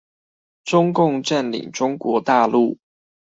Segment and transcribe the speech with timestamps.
[0.63, 2.75] 中共占領中國大陸